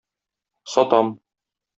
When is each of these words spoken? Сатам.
Сатам. 0.75 1.11